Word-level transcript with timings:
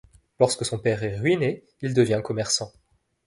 Lorsque 0.39 0.65
son 0.65 0.79
père 0.79 1.03
est 1.03 1.15
ruiné, 1.19 1.63
il 1.83 1.93
devient 1.93 2.21
commerçant. 2.23 2.71